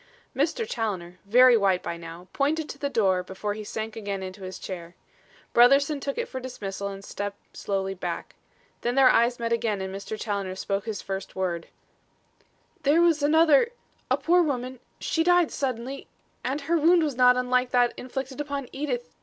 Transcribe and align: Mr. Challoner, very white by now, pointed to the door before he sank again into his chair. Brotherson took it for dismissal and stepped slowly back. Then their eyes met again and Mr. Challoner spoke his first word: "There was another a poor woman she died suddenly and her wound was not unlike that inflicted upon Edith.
Mr. 0.35 0.67
Challoner, 0.67 1.19
very 1.25 1.55
white 1.55 1.83
by 1.83 1.95
now, 1.95 2.27
pointed 2.33 2.67
to 2.67 2.79
the 2.79 2.89
door 2.89 3.21
before 3.21 3.53
he 3.53 3.63
sank 3.63 3.95
again 3.95 4.23
into 4.23 4.41
his 4.41 4.57
chair. 4.57 4.95
Brotherson 5.53 5.99
took 6.01 6.17
it 6.17 6.27
for 6.27 6.39
dismissal 6.39 6.87
and 6.87 7.03
stepped 7.03 7.55
slowly 7.55 7.93
back. 7.93 8.33
Then 8.81 8.95
their 8.95 9.11
eyes 9.11 9.37
met 9.37 9.53
again 9.53 9.79
and 9.79 9.93
Mr. 9.93 10.19
Challoner 10.19 10.55
spoke 10.55 10.85
his 10.85 11.03
first 11.03 11.35
word: 11.35 11.67
"There 12.81 12.99
was 12.99 13.21
another 13.21 13.73
a 14.09 14.17
poor 14.17 14.41
woman 14.41 14.79
she 14.99 15.23
died 15.23 15.51
suddenly 15.51 16.07
and 16.43 16.61
her 16.61 16.77
wound 16.79 17.03
was 17.03 17.15
not 17.15 17.37
unlike 17.37 17.69
that 17.69 17.93
inflicted 17.95 18.41
upon 18.41 18.69
Edith. 18.71 19.13